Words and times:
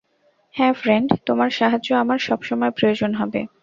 হ্যাঁ 0.55 0.73
ফ্রেড, 0.73 1.05
তোমার 1.25 1.49
সাহায্য 1.49 1.89
আমার 1.95 2.19
সবসময় 2.19 2.71
প্রয়োজন 2.71 3.11
হবে। 3.13 3.41